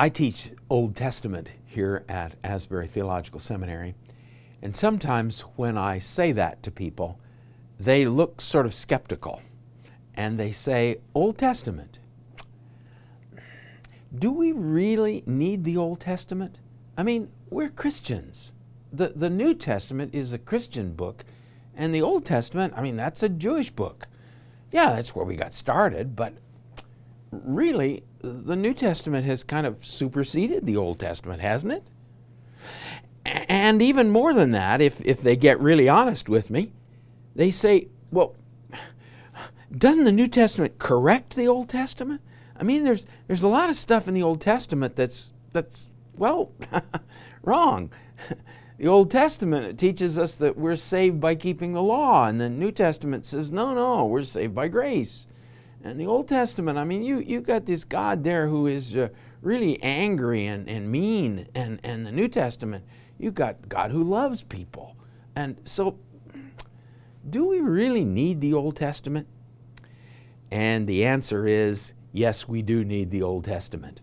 [0.00, 3.94] I teach Old Testament here at Asbury Theological Seminary,
[4.62, 7.20] and sometimes when I say that to people,
[7.78, 9.42] they look sort of skeptical
[10.14, 11.98] and they say, Old Testament.
[14.18, 16.60] Do we really need the Old Testament?
[16.96, 18.52] I mean, we're Christians.
[18.90, 21.26] The, the New Testament is a Christian book,
[21.76, 24.08] and the Old Testament, I mean, that's a Jewish book.
[24.72, 26.32] Yeah, that's where we got started, but
[27.30, 31.84] really, the New Testament has kind of superseded the Old Testament, hasn't it?
[33.24, 36.72] And even more than that, if, if they get really honest with me,
[37.34, 38.34] they say, well,
[39.76, 42.20] doesn't the New Testament correct the Old Testament?
[42.58, 46.50] I mean, there's, there's a lot of stuff in the Old Testament that's, that's well,
[47.42, 47.90] wrong.
[48.78, 52.72] The Old Testament teaches us that we're saved by keeping the law, and the New
[52.72, 55.26] Testament says, no, no, we're saved by grace.
[55.82, 59.08] And the Old Testament, I mean, you, you got this God there who is uh,
[59.40, 62.84] really angry and, and mean, and, and the New Testament,
[63.18, 64.96] you've got God who loves people.
[65.34, 65.98] And so,
[67.28, 69.26] do we really need the Old Testament?
[70.50, 74.00] And the answer is yes, we do need the Old Testament.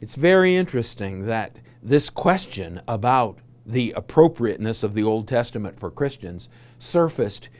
[0.00, 6.48] It's very interesting that this question about the appropriateness of the Old Testament for Christians
[6.78, 7.50] surfaced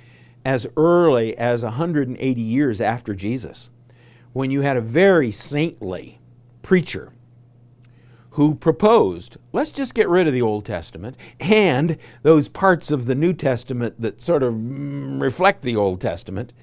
[0.49, 3.69] as early as 180 years after Jesus,
[4.33, 6.21] when you had a very saintly
[6.63, 7.13] preacher
[8.31, 13.15] who proposed let's just get rid of the Old Testament and those parts of the
[13.15, 16.55] New Testament that sort of reflect the Old Testament.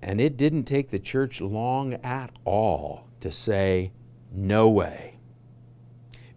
[0.00, 3.90] And it didn't take the church long at all to say,
[4.32, 5.18] no way.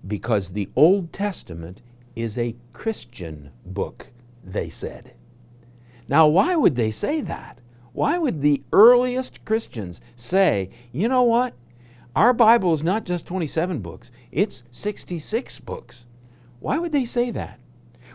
[0.07, 1.83] Because the Old Testament
[2.15, 4.07] is a Christian book,
[4.43, 5.13] they said.
[6.07, 7.59] Now, why would they say that?
[7.93, 11.53] Why would the earliest Christians say, you know what?
[12.15, 16.05] Our Bible is not just 27 books, it's 66 books.
[16.59, 17.59] Why would they say that?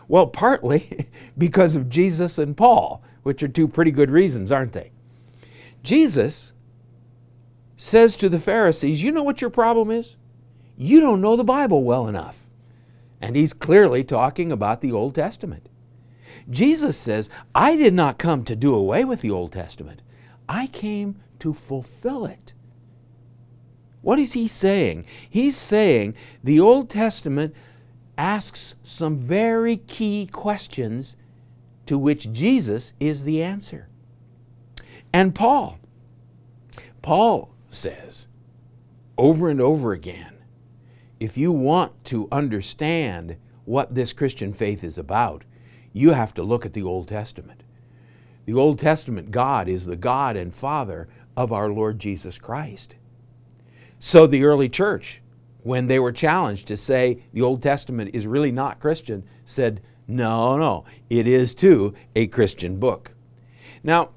[0.07, 4.91] Well, partly because of Jesus and Paul, which are two pretty good reasons, aren't they?
[5.83, 6.53] Jesus
[7.77, 10.15] says to the Pharisees, You know what your problem is?
[10.77, 12.47] You don't know the Bible well enough.
[13.21, 15.69] And he's clearly talking about the Old Testament.
[16.49, 20.01] Jesus says, I did not come to do away with the Old Testament,
[20.47, 22.53] I came to fulfill it.
[24.01, 25.05] What is he saying?
[25.29, 27.55] He's saying the Old Testament
[28.17, 31.15] asks some very key questions
[31.85, 33.87] to which Jesus is the answer.
[35.13, 35.79] And Paul,
[37.01, 38.27] Paul says
[39.17, 40.33] over and over again,
[41.19, 45.43] if you want to understand what this Christian faith is about,
[45.93, 47.63] you have to look at the Old Testament.
[48.45, 52.95] The Old Testament God is the God and Father of our Lord Jesus Christ.
[53.99, 55.21] So the early church,
[55.61, 60.57] when they were challenged to say the Old Testament is really not Christian, said, no,
[60.57, 63.13] no, it is too a Christian book.
[63.83, 64.09] Now,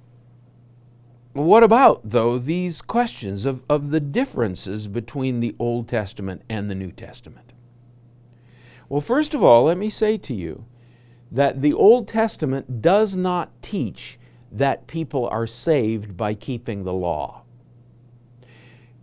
[1.32, 6.75] what about, though, these questions of, of the differences between the Old Testament and the
[6.75, 7.53] New Testament?
[8.88, 10.65] Well, first of all, let me say to you
[11.31, 14.19] that the Old Testament does not teach
[14.53, 17.42] that people are saved by keeping the law.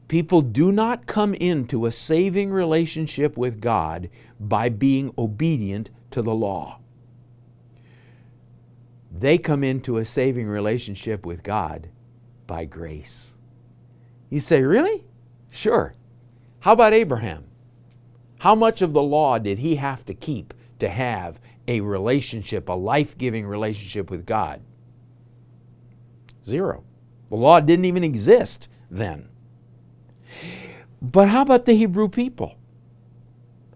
[0.07, 6.35] People do not come into a saving relationship with God by being obedient to the
[6.35, 6.79] law.
[9.11, 11.89] They come into a saving relationship with God
[12.47, 13.31] by grace.
[14.29, 15.05] You say, Really?
[15.51, 15.93] Sure.
[16.61, 17.45] How about Abraham?
[18.39, 22.73] How much of the law did he have to keep to have a relationship, a
[22.73, 24.61] life giving relationship with God?
[26.45, 26.83] Zero.
[27.29, 29.29] The law didn't even exist then.
[31.01, 32.55] But how about the Hebrew people?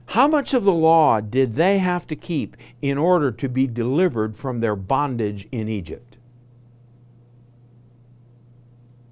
[0.08, 4.38] How much of the law did they have to keep in order to be delivered
[4.38, 6.18] from their bondage in Egypt?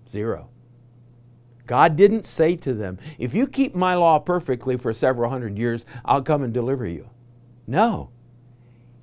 [0.09, 0.49] Zero.
[1.67, 5.85] God didn't say to them, if you keep my law perfectly for several hundred years,
[6.05, 7.09] I'll come and deliver you.
[7.67, 8.11] No.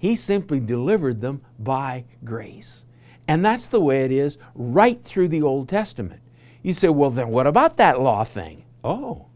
[0.03, 2.87] He simply delivered them by grace.
[3.29, 6.21] And that's the way it is right through the Old Testament.
[6.61, 8.65] You say, well, then what about that law thing?
[8.83, 9.27] Oh,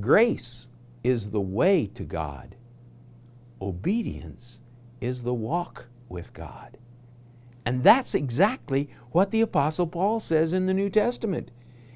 [0.00, 0.68] grace
[1.04, 2.56] is the way to God,
[3.60, 4.60] obedience
[5.02, 6.78] is the walk with God.
[7.66, 11.50] And that's exactly what the Apostle Paul says in the New Testament.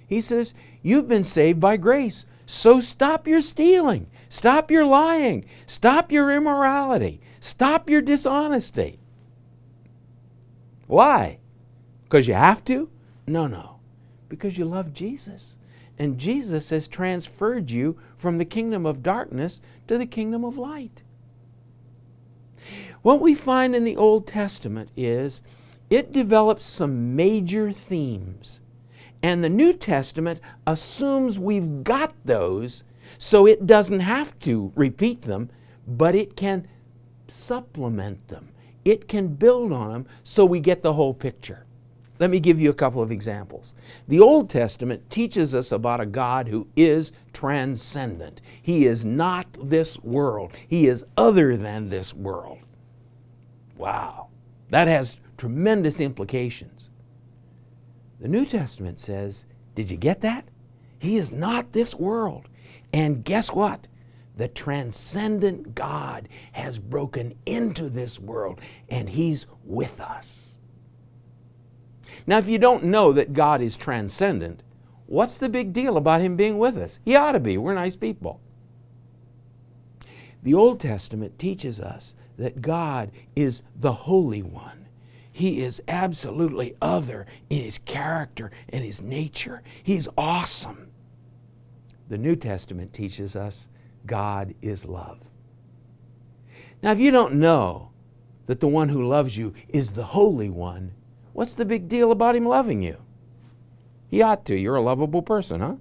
[0.06, 0.52] He says,
[0.82, 7.20] You've been saved by grace, so stop your stealing, stop your lying, stop your immorality,
[7.40, 9.00] stop your dishonesty.
[10.86, 11.40] Why?
[12.04, 12.88] Because you have to?
[13.26, 13.80] No, no.
[14.28, 15.56] Because you love Jesus.
[15.98, 21.02] And Jesus has transferred you from the kingdom of darkness to the kingdom of light.
[23.02, 25.42] What we find in the Old Testament is
[25.90, 28.60] it develops some major themes.
[29.26, 32.84] And the New Testament assumes we've got those
[33.18, 35.50] so it doesn't have to repeat them,
[35.84, 36.68] but it can
[37.26, 38.50] supplement them.
[38.84, 41.66] It can build on them so we get the whole picture.
[42.20, 43.74] Let me give you a couple of examples.
[44.06, 48.40] The Old Testament teaches us about a God who is transcendent.
[48.62, 52.60] He is not this world, He is other than this world.
[53.76, 54.28] Wow,
[54.70, 56.90] that has tremendous implications.
[58.20, 60.48] The New Testament says, Did you get that?
[60.98, 62.48] He is not this world.
[62.92, 63.86] And guess what?
[64.36, 70.54] The transcendent God has broken into this world and He's with us.
[72.26, 74.62] Now, if you don't know that God is transcendent,
[75.06, 77.00] what's the big deal about Him being with us?
[77.04, 77.56] He ought to be.
[77.56, 78.40] We're nice people.
[80.42, 84.85] The Old Testament teaches us that God is the Holy One.
[85.36, 89.62] He is absolutely other in His character and His nature.
[89.82, 90.88] He's awesome.
[92.08, 93.68] The New Testament teaches us
[94.06, 95.18] God is love.
[96.82, 97.90] Now, if you don't know
[98.46, 100.92] that the one who loves you is the Holy One,
[101.36, 102.96] What's the big deal about him loving you?
[104.08, 104.56] He ought to.
[104.56, 105.74] You're a lovable person, huh?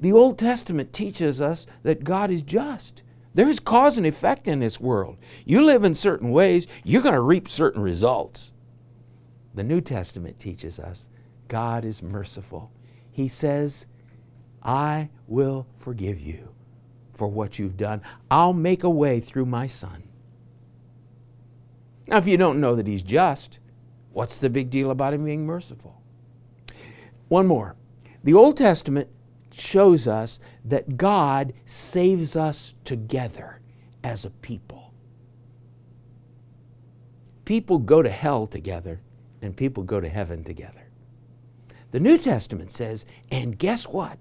[0.00, 3.04] The Old Testament teaches us that God is just.
[3.34, 5.16] There is cause and effect in this world.
[5.44, 8.52] You live in certain ways, you're going to reap certain results.
[9.54, 11.08] The New Testament teaches us
[11.46, 12.70] God is merciful.
[13.10, 13.86] He says,
[14.62, 16.54] I will forgive you
[17.14, 18.02] for what you've done.
[18.30, 20.04] I'll make a way through my Son.
[22.06, 23.58] Now, if you don't know that He's just,
[24.18, 26.02] What's the big deal about him being merciful?
[27.28, 27.76] One more.
[28.24, 29.08] The Old Testament
[29.52, 33.60] shows us that God saves us together
[34.04, 34.92] as a people.
[37.44, 39.00] People go to hell together,
[39.40, 40.88] and people go to heaven together.
[41.90, 44.18] The New Testament says, and guess what?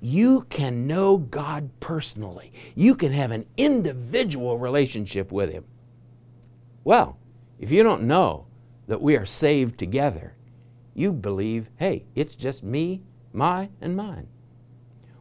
[0.00, 2.52] You can know God personally.
[2.74, 5.64] You can have an individual relationship with Him.
[6.84, 7.18] Well,
[7.58, 8.46] if you don't know
[8.86, 10.34] that we are saved together,
[10.94, 14.26] you believe, hey, it's just me, my, and mine.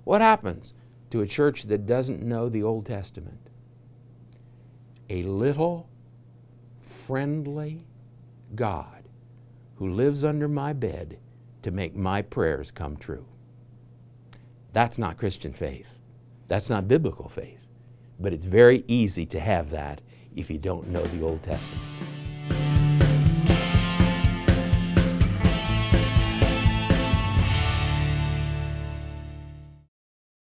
[0.04, 0.74] What happens
[1.12, 3.50] to a church that doesn't know the Old Testament?
[5.10, 5.90] A little,
[6.80, 7.86] friendly
[8.56, 9.04] God
[9.76, 11.18] who lives under my bed
[11.62, 13.26] to make my prayers come true.
[14.74, 15.88] That's not Christian faith.
[16.48, 17.66] That's not biblical faith.
[18.20, 20.02] But it's very easy to have that
[20.36, 22.09] if you don't know the Old Testament.